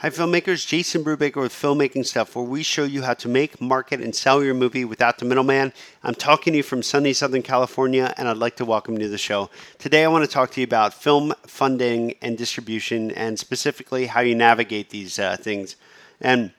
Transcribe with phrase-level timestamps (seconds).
[0.00, 0.66] Hi, filmmakers.
[0.66, 4.44] Jason Brubaker with Filmmaking Stuff, where we show you how to make, market, and sell
[4.44, 5.72] your movie without the middleman.
[6.04, 9.08] I'm talking to you from sunny Southern California, and I'd like to welcome you to
[9.08, 9.48] the show.
[9.78, 14.20] Today, I want to talk to you about film funding and distribution, and specifically how
[14.20, 15.76] you navigate these uh, things.
[16.20, 16.52] And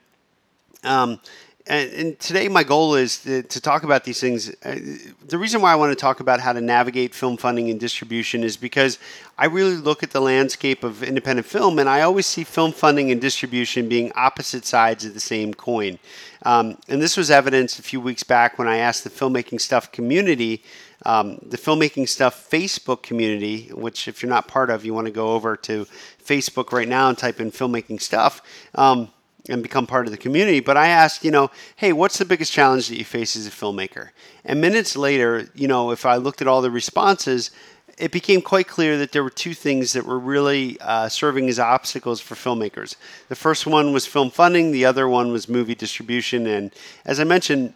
[0.82, 1.20] um,
[1.68, 4.50] and, and, today my goal is to, to talk about these things.
[4.64, 4.78] Uh,
[5.26, 8.42] the reason why I want to talk about how to navigate film funding and distribution
[8.42, 8.98] is because
[9.36, 13.10] I really look at the landscape of independent film, and I always see film funding
[13.10, 15.98] and distribution being opposite sides of the same coin.
[16.44, 19.92] Um, and this was evidenced a few weeks back when I asked the filmmaking stuff
[19.92, 20.62] community.
[21.06, 25.12] Um, the filmmaking stuff Facebook community, which if you're not part of, you want to
[25.12, 25.86] go over to
[26.24, 28.42] Facebook right now and type in filmmaking stuff.
[28.74, 29.10] Um,
[29.48, 30.60] and become part of the community.
[30.60, 33.50] But I asked, you know, hey, what's the biggest challenge that you face as a
[33.50, 34.10] filmmaker?
[34.44, 37.50] And minutes later, you know, if I looked at all the responses,
[37.98, 41.58] it became quite clear that there were two things that were really uh, serving as
[41.58, 42.96] obstacles for filmmakers.
[43.28, 46.46] The first one was film funding, the other one was movie distribution.
[46.46, 46.72] And
[47.04, 47.74] as I mentioned,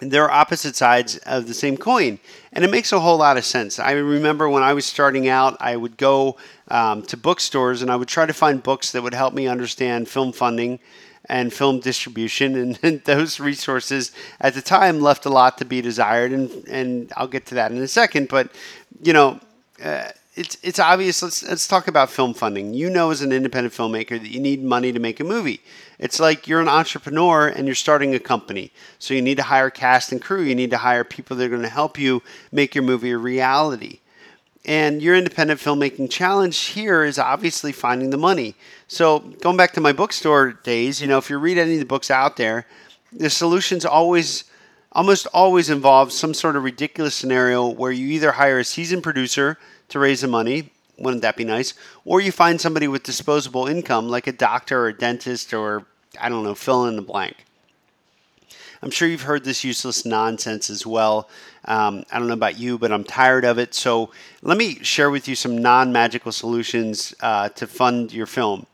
[0.00, 2.18] they're opposite sides of the same coin.
[2.52, 3.78] And it makes a whole lot of sense.
[3.78, 6.36] I remember when I was starting out, I would go
[6.68, 10.08] um, to bookstores and I would try to find books that would help me understand
[10.08, 10.78] film funding
[11.28, 12.54] and film distribution.
[12.60, 16.32] And, and those resources at the time left a lot to be desired.
[16.32, 18.28] And, and I'll get to that in a second.
[18.28, 18.50] But,
[19.02, 19.40] you know,
[19.82, 21.22] uh, it's it's obvious.
[21.22, 22.72] Let's let's talk about film funding.
[22.72, 25.60] You know, as an independent filmmaker, that you need money to make a movie.
[25.98, 29.70] It's like you're an entrepreneur and you're starting a company, so you need to hire
[29.70, 30.42] cast and crew.
[30.42, 33.18] You need to hire people that are going to help you make your movie a
[33.18, 34.00] reality.
[34.64, 38.54] And your independent filmmaking challenge here is obviously finding the money.
[38.88, 41.86] So going back to my bookstore days, you know, if you read any of the
[41.86, 42.66] books out there,
[43.12, 44.44] the solutions always
[44.92, 49.56] almost always involve some sort of ridiculous scenario where you either hire a seasoned producer
[49.90, 50.70] to raise the money.
[50.98, 51.74] Wouldn't that be nice?
[52.04, 55.86] Or you find somebody with disposable income, like a doctor or a dentist or,
[56.20, 57.46] I don't know, fill in the blank.
[58.82, 61.28] I'm sure you've heard this useless nonsense as well.
[61.66, 63.74] Um, I don't know about you, but I'm tired of it.
[63.74, 64.10] So
[64.42, 68.66] let me share with you some non magical solutions uh, to fund your film.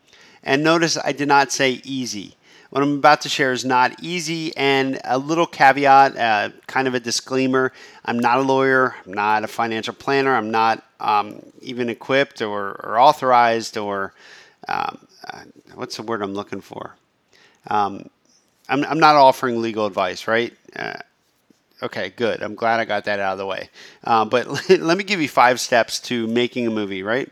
[0.45, 2.37] And notice I did not say easy.
[2.71, 6.95] What I'm about to share is not easy, and a little caveat, uh, kind of
[6.95, 7.73] a disclaimer
[8.05, 12.81] I'm not a lawyer, I'm not a financial planner, I'm not um, even equipped or,
[12.85, 14.13] or authorized or
[14.69, 15.43] um, uh,
[15.75, 16.95] what's the word I'm looking for?
[17.69, 18.09] Um,
[18.69, 20.53] I'm, I'm not offering legal advice, right?
[20.75, 20.95] Uh,
[21.83, 22.43] okay, good.
[22.43, 23.71] I'm glad I got that out of the way.
[24.05, 27.31] Uh, but let me give you five steps to making a movie, right?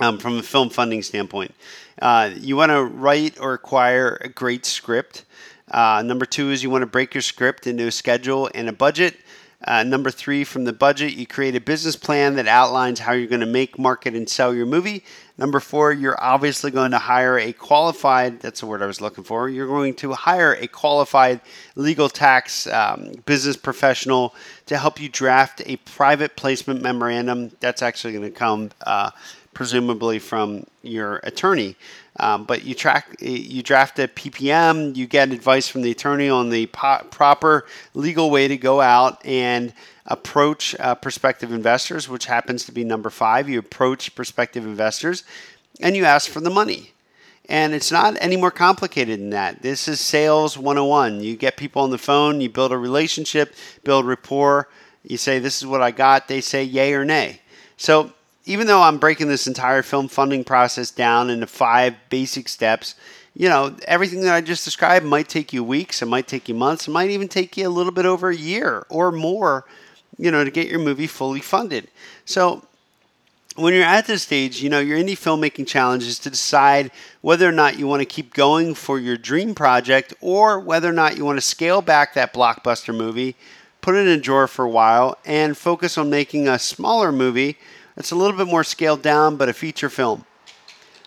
[0.00, 1.54] Um, from a film funding standpoint.
[2.00, 5.24] Uh, you want to write or acquire a great script.
[5.70, 8.72] Uh, number two is you want to break your script into a schedule and a
[8.72, 9.16] budget.
[9.64, 13.28] Uh, number three, from the budget, you create a business plan that outlines how you're
[13.28, 15.04] going to make, market, and sell your movie.
[15.38, 19.24] Number four, you're obviously going to hire a qualified, that's the word I was looking
[19.24, 21.40] for, you're going to hire a qualified
[21.74, 24.34] legal tax um, business professional
[24.66, 27.52] to help you draft a private placement memorandum.
[27.60, 29.10] That's actually going to come uh,
[29.54, 31.76] presumably from your attorney.
[32.16, 36.50] Um, but you track, you draft a PPM, you get advice from the attorney on
[36.50, 39.72] the po- proper legal way to go out and
[40.06, 43.48] approach uh, prospective investors, which happens to be number five.
[43.48, 45.24] You approach prospective investors
[45.80, 46.92] and you ask for the money.
[47.48, 49.62] And it's not any more complicated than that.
[49.62, 51.20] This is sales 101.
[51.20, 53.54] You get people on the phone, you build a relationship,
[53.84, 54.68] build rapport.
[55.02, 56.28] You say, This is what I got.
[56.28, 57.40] They say, Yay or nay.
[57.76, 58.12] So
[58.44, 62.94] even though I'm breaking this entire film funding process down into five basic steps,
[63.34, 66.54] you know, everything that I just described might take you weeks, it might take you
[66.54, 69.64] months, it might even take you a little bit over a year or more,
[70.18, 71.88] you know, to get your movie fully funded.
[72.24, 72.64] So,
[73.54, 77.46] when you're at this stage, you know, your indie filmmaking challenge is to decide whether
[77.46, 81.18] or not you want to keep going for your dream project or whether or not
[81.18, 83.36] you want to scale back that blockbuster movie,
[83.82, 87.58] put it in a drawer for a while, and focus on making a smaller movie
[87.96, 90.24] it's a little bit more scaled down, but a feature film.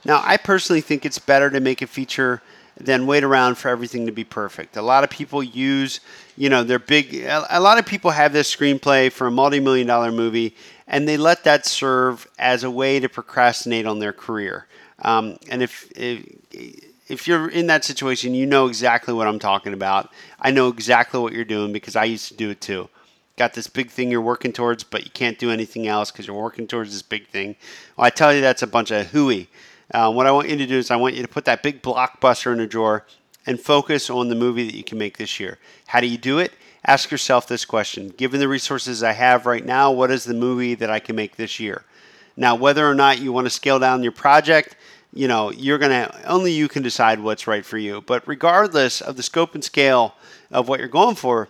[0.03, 2.41] Now, I personally think it's better to make a feature
[2.77, 4.77] than wait around for everything to be perfect.
[4.77, 5.99] A lot of people use,
[6.37, 9.87] you know, their big, a lot of people have this screenplay for a multi million
[9.87, 10.55] dollar movie
[10.87, 14.67] and they let that serve as a way to procrastinate on their career.
[14.99, 16.25] Um, and if, if,
[17.07, 20.11] if you're in that situation, you know exactly what I'm talking about.
[20.39, 22.89] I know exactly what you're doing because I used to do it too
[23.37, 26.35] got this big thing you're working towards, but you can't do anything else because you're
[26.35, 27.55] working towards this big thing.
[27.97, 29.49] Well, I tell you, that's a bunch of hooey.
[29.91, 31.81] Uh, what I want you to do is I want you to put that big
[31.81, 33.05] blockbuster in a drawer
[33.45, 35.57] and focus on the movie that you can make this year.
[35.87, 36.53] How do you do it?
[36.87, 40.75] Ask yourself this question Given the resources I have right now, what is the movie
[40.75, 41.83] that I can make this year?
[42.37, 44.75] Now, whether or not you want to scale down your project,
[45.13, 48.01] you know, you're going to only you can decide what's right for you.
[48.01, 50.15] But regardless of the scope and scale
[50.51, 51.47] of what you're going for,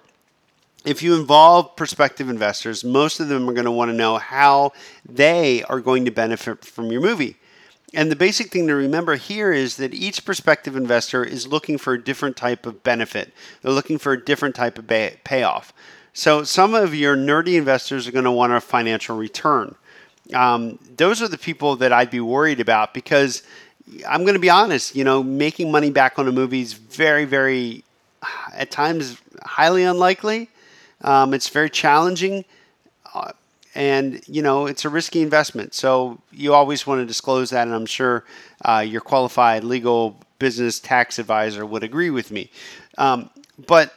[0.85, 4.73] if you involve prospective investors, most of them are going to want to know how
[5.07, 7.37] they are going to benefit from your movie.
[7.93, 11.93] And the basic thing to remember here is that each prospective investor is looking for
[11.93, 13.33] a different type of benefit.
[13.61, 15.73] They're looking for a different type of payoff.
[16.13, 19.75] So some of your nerdy investors are going to want a financial return
[20.33, 23.43] um, those are the people that I'd be worried about because
[24.07, 27.25] I'm going to be honest, you know, making money back on a movie is very,
[27.25, 27.83] very,
[28.53, 30.49] at times, highly unlikely.
[31.01, 32.45] Um, it's very challenging.
[33.13, 33.31] Uh,
[33.75, 35.73] and, you know, it's a risky investment.
[35.73, 37.67] So you always want to disclose that.
[37.67, 38.23] And I'm sure
[38.63, 42.49] uh, your qualified legal business tax advisor would agree with me.
[42.97, 43.29] Um,
[43.67, 43.93] but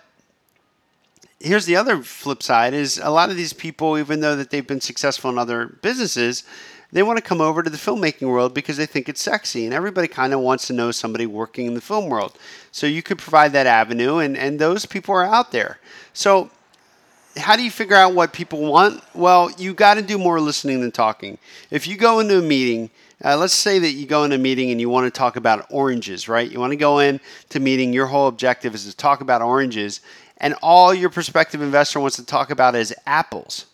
[1.40, 4.66] here's the other flip side is a lot of these people even though that they've
[4.66, 6.42] been successful in other businesses
[6.90, 9.74] they want to come over to the filmmaking world because they think it's sexy and
[9.74, 12.36] everybody kind of wants to know somebody working in the film world
[12.72, 15.78] so you could provide that avenue and, and those people are out there
[16.12, 16.50] so
[17.38, 20.80] how do you figure out what people want well you got to do more listening
[20.80, 21.38] than talking
[21.70, 22.90] if you go into a meeting
[23.24, 25.66] uh, let's say that you go in a meeting and you want to talk about
[25.70, 26.48] oranges, right?
[26.48, 27.92] You want to go in to meeting.
[27.92, 30.00] Your whole objective is to talk about oranges,
[30.36, 33.66] and all your prospective investor wants to talk about is apples.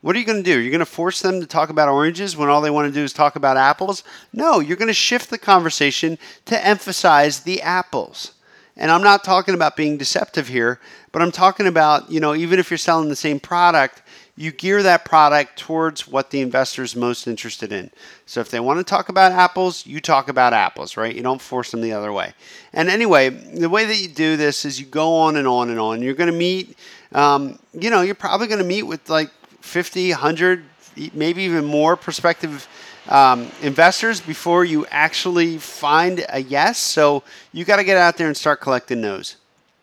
[0.00, 0.58] What are you going to do?
[0.58, 3.04] You're going to force them to talk about oranges when all they want to do
[3.04, 4.04] is talk about apples?
[4.32, 8.32] No, you're going to shift the conversation to emphasize the apples.
[8.76, 10.80] And I'm not talking about being deceptive here,
[11.12, 14.02] but I'm talking about, you know, even if you're selling the same product,
[14.36, 17.90] you gear that product towards what the investor is most interested in.
[18.26, 21.14] So if they want to talk about apples, you talk about apples, right?
[21.14, 22.32] You don't force them the other way.
[22.72, 25.78] And anyway, the way that you do this is you go on and on and
[25.78, 26.02] on.
[26.02, 26.76] You're going to meet,
[27.12, 29.30] um, you know, you're probably going to meet with like
[29.60, 30.64] 50, 100,
[31.12, 32.68] maybe even more prospective
[33.08, 36.78] um, investors before you actually find a yes.
[36.78, 37.22] So
[37.52, 39.36] you got to get out there and start collecting those.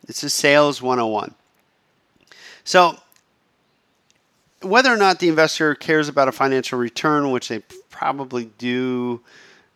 [0.08, 1.34] It's a sales 101.
[2.64, 2.98] So
[4.62, 7.60] whether or not the investor cares about a financial return, which they
[7.90, 9.22] probably do,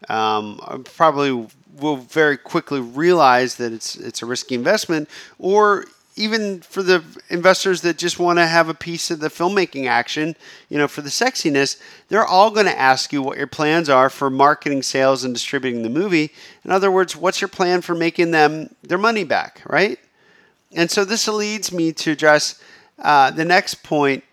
[0.10, 1.48] um, probably
[1.80, 5.10] will very quickly realize that it's it's a risky investment,
[5.40, 9.86] or even for the investors that just want to have a piece of the filmmaking
[9.86, 10.36] action,
[10.70, 14.10] you know, for the sexiness, they're all going to ask you what your plans are
[14.10, 16.32] for marketing, sales, and distributing the movie.
[16.64, 20.00] In other words, what's your plan for making them their money back, right?
[20.72, 22.62] And so this leads me to address
[23.00, 24.24] uh, the next point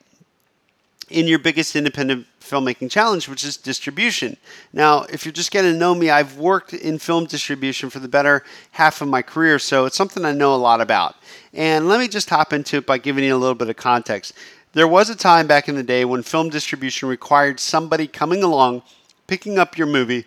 [1.10, 4.36] in your biggest independent filmmaking challenge, which is distribution.
[4.74, 8.08] Now, if you're just getting to know me, I've worked in film distribution for the
[8.08, 11.16] better half of my career, so it's something I know a lot about.
[11.54, 14.34] And let me just hop into it by giving you a little bit of context.
[14.74, 18.82] There was a time back in the day when film distribution required somebody coming along,
[19.26, 20.26] picking up your movie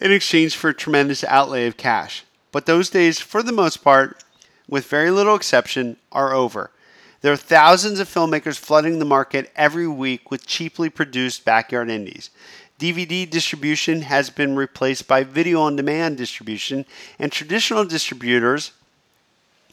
[0.00, 2.24] in exchange for a tremendous outlay of cash.
[2.52, 4.22] But those days, for the most part,
[4.68, 6.70] with very little exception, are over.
[7.20, 12.30] There are thousands of filmmakers flooding the market every week with cheaply produced backyard indies.
[12.78, 16.84] DVD distribution has been replaced by video on demand distribution,
[17.18, 18.70] and traditional distributors,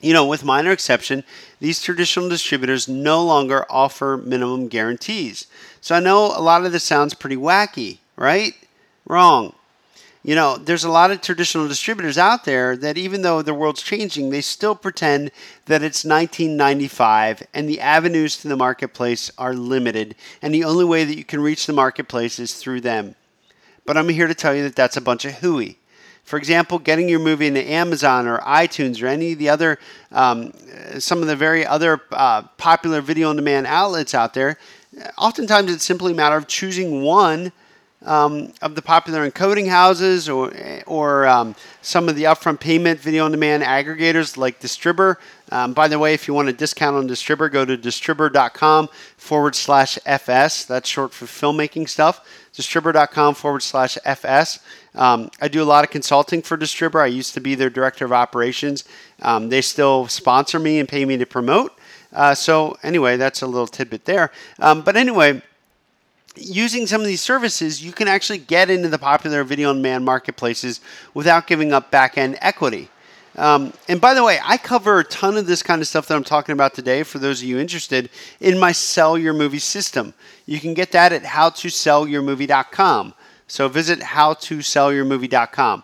[0.02, 1.24] you know, with minor exception,
[1.60, 5.46] these traditional distributors no longer offer minimum guarantees.
[5.82, 8.56] So I know a lot of this sounds pretty wacky, right?
[9.06, 9.54] Wrong
[10.26, 13.84] you know, there's a lot of traditional distributors out there that even though the world's
[13.84, 15.30] changing, they still pretend
[15.66, 21.04] that it's 1995 and the avenues to the marketplace are limited and the only way
[21.04, 23.14] that you can reach the marketplace is through them.
[23.86, 25.78] But I'm here to tell you that that's a bunch of hooey.
[26.24, 29.78] For example, getting your movie into Amazon or iTunes or any of the other,
[30.12, 30.54] um,
[30.98, 34.58] some of the very other uh, popular video on demand outlets out there,
[35.20, 37.52] oftentimes it's simply a matter of choosing one
[38.06, 40.54] um, of the popular encoding houses or,
[40.86, 45.18] or um, some of the upfront payment video on demand aggregators like Distribber.
[45.52, 49.56] Um, by the way, if you want a discount on Distribber, go to distribber.com forward
[49.56, 50.66] slash FS.
[50.66, 52.26] That's short for filmmaking stuff.
[52.54, 54.60] Distribber.com forward slash FS.
[54.96, 57.02] Um, I do a lot of consulting for Distribber.
[57.02, 58.86] I used to be their director of operations.
[59.22, 61.78] Um, they still sponsor me and pay me to promote.
[62.14, 64.32] Uh, so, anyway, that's a little tidbit there.
[64.60, 65.42] Um, but anyway,
[66.36, 70.06] using some of these services, you can actually get into the popular video on demand
[70.06, 70.82] marketplaces
[71.14, 72.90] without giving up back end equity.
[73.38, 76.16] Um, and by the way, I cover a ton of this kind of stuff that
[76.16, 80.14] I'm talking about today for those of you interested in my Sell Your Movie system.
[80.46, 83.14] You can get that at howtosellyourmovie.com.
[83.48, 85.84] So visit howtosellyourmovie.com.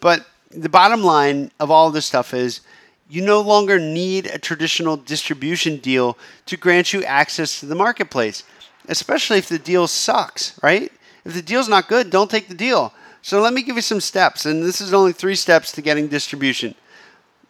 [0.00, 2.62] But the bottom line of all this stuff is
[3.08, 8.42] you no longer need a traditional distribution deal to grant you access to the marketplace
[8.88, 10.90] especially if the deal sucks, right?
[11.24, 12.92] If the deal's not good, don't take the deal.
[13.22, 16.08] So let me give you some steps, and this is only three steps to getting
[16.08, 16.74] distribution.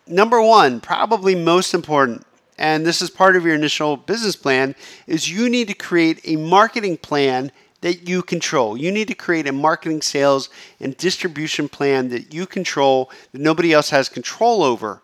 [0.07, 2.27] Number one, probably most important,
[2.59, 4.75] and this is part of your initial business plan,
[5.07, 8.77] is you need to create a marketing plan that you control.
[8.77, 10.49] You need to create a marketing, sales,
[10.81, 15.01] and distribution plan that you control that nobody else has control over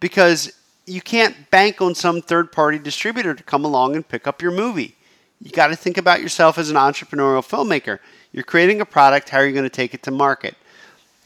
[0.00, 0.52] because
[0.86, 4.50] you can't bank on some third party distributor to come along and pick up your
[4.50, 4.96] movie.
[5.40, 8.00] You got to think about yourself as an entrepreneurial filmmaker.
[8.32, 10.56] You're creating a product, how are you going to take it to market?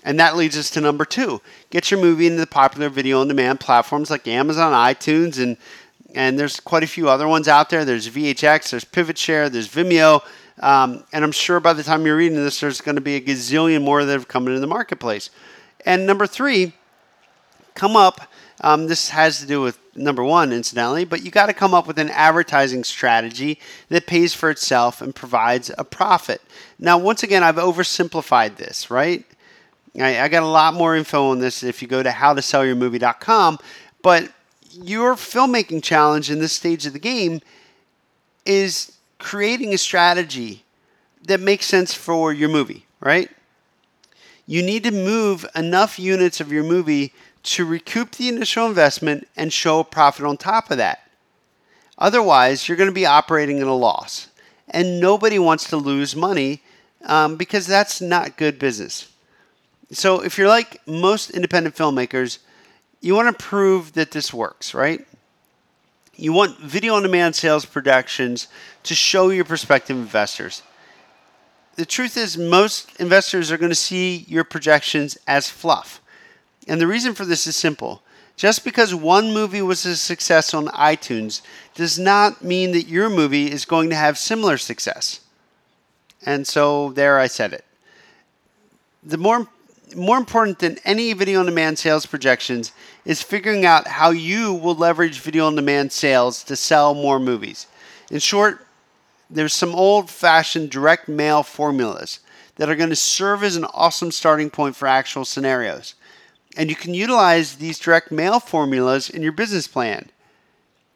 [0.05, 1.41] And that leads us to number two.
[1.71, 5.57] Get your movie into the popular video on demand platforms like Amazon, iTunes, and
[6.15, 7.87] and there's quite a few other ones out there.
[7.87, 10.23] There's VHX, there's PivotShare, there's Vimeo,
[10.61, 13.21] um, and I'm sure by the time you're reading this, there's going to be a
[13.21, 15.31] gazillion more that have come into the marketplace.
[15.87, 16.75] And number three,
[17.75, 18.29] come up.
[18.63, 21.87] Um, this has to do with number one, incidentally, but you got to come up
[21.87, 26.41] with an advertising strategy that pays for itself and provides a profit.
[26.79, 29.25] Now, once again, I've oversimplified this, right?
[29.99, 33.59] I, I got a lot more info on this if you go to howtosellyourmovie.com,
[34.01, 34.33] but
[34.71, 37.41] your filmmaking challenge in this stage of the game
[38.47, 40.65] is creating a strategy
[41.25, 43.29] that makes sense for your movie, right?
[44.47, 49.53] You need to move enough units of your movie to recoup the initial investment and
[49.53, 51.09] show a profit on top of that.
[51.99, 54.29] Otherwise, you're going to be operating at a loss.
[54.69, 56.63] And nobody wants to lose money
[57.05, 59.13] um, because that's not good business.
[59.91, 62.39] So, if you're like most independent filmmakers,
[63.01, 65.07] you want to prove that this works, right?
[66.17, 68.49] You want video on demand sales projections
[68.85, 70.63] to show your prospective investors.
[71.75, 76.01] The truth is, most investors are going to see your projections as fluff.
[76.69, 78.03] And the reason for this is simple.
[78.37, 81.43] Just because one movie was a success on iTunes
[81.75, 85.21] does not mean that your movie is going to have similar success.
[86.25, 87.65] And so there I said it.
[89.03, 89.49] The more
[89.95, 92.73] more important than any video on demand sales projections
[93.05, 97.67] is figuring out how you will leverage video on demand sales to sell more movies.
[98.11, 98.67] In short,
[99.29, 102.21] there's some old fashioned direct mail formulas
[102.57, 105.95] that are going to serve as an awesome starting point for actual scenarios.
[106.57, 110.11] And you can utilize these direct mail formulas in your business plan.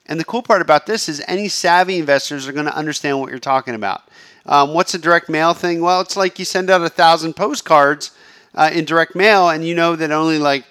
[0.07, 3.31] And the cool part about this is any savvy investors are going to understand what
[3.31, 4.03] you're talking about.
[4.45, 5.81] Um, what's a direct mail thing?
[5.81, 8.13] Well, it's like you send out a thousand postcards
[8.55, 10.65] uh, in direct mail, and you know that only like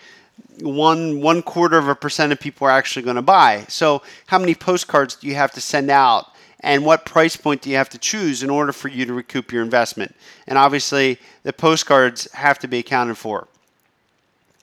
[0.62, 3.66] one one quarter of a percent of people are actually going to buy.
[3.68, 6.32] So, how many postcards do you have to send out?
[6.62, 9.52] And what price point do you have to choose in order for you to recoup
[9.52, 10.16] your investment?
[10.48, 13.48] And obviously, the postcards have to be accounted for.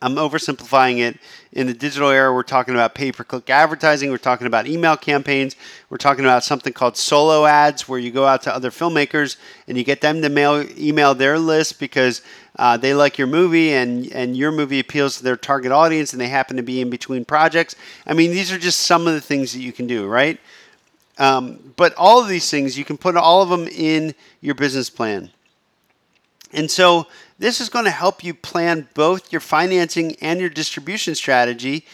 [0.02, 1.18] I'm oversimplifying it.
[1.52, 4.96] In the digital era, we're talking about pay per click advertising, we're talking about email
[4.96, 5.54] campaigns,
[5.90, 9.36] we're talking about something called solo ads, where you go out to other filmmakers
[9.68, 12.22] and you get them to mail email their list because
[12.56, 16.20] uh, they like your movie and, and your movie appeals to their target audience and
[16.20, 17.76] they happen to be in between projects.
[18.06, 20.40] I mean, these are just some of the things that you can do, right?
[21.18, 24.90] Um, but all of these things, you can put all of them in your business
[24.90, 25.30] plan.
[26.52, 27.06] And so
[27.38, 31.86] this is going to help you plan both your financing and your distribution strategy.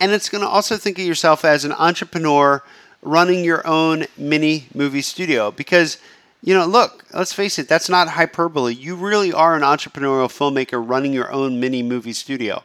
[0.00, 2.62] And it's going to also think of yourself as an entrepreneur
[3.02, 5.98] running your own mini movie studio because
[6.44, 8.74] you know, look, let's face it, that's not hyperbole.
[8.74, 12.64] You really are an entrepreneurial filmmaker running your own mini movie studio.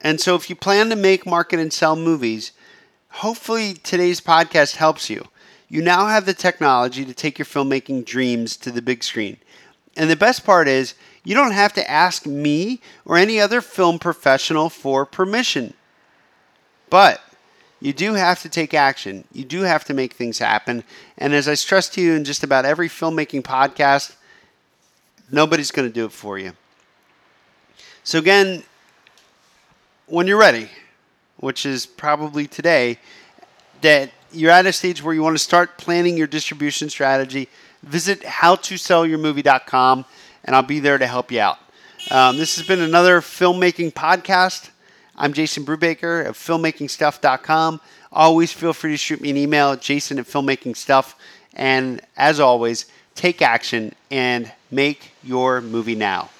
[0.00, 2.52] And so if you plan to make, market, and sell movies,
[3.08, 5.26] hopefully today's podcast helps you.
[5.68, 9.38] You now have the technology to take your filmmaking dreams to the big screen.
[9.98, 13.98] And the best part is, you don't have to ask me or any other film
[13.98, 15.74] professional for permission.
[16.88, 17.20] But
[17.80, 19.24] you do have to take action.
[19.32, 20.84] You do have to make things happen.
[21.18, 24.14] And as I stress to you in just about every filmmaking podcast,
[25.30, 26.52] nobody's going to do it for you.
[28.04, 28.62] So, again,
[30.06, 30.70] when you're ready,
[31.38, 32.98] which is probably today,
[33.82, 37.48] that you're at a stage where you want to start planning your distribution strategy,
[37.82, 40.04] visit howtosellyourmovie.com
[40.44, 41.58] and I'll be there to help you out.
[42.10, 44.70] Um, this has been another filmmaking podcast.
[45.16, 47.80] I'm Jason Brubaker of filmmakingstuff.com.
[48.12, 51.14] Always feel free to shoot me an email, jason at filmmakingstuff.
[51.54, 56.30] And as always, take action and make your movie now.